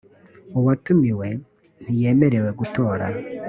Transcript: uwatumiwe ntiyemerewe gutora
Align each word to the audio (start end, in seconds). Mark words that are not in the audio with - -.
uwatumiwe 0.57 1.27
ntiyemerewe 1.83 2.49
gutora 2.59 3.05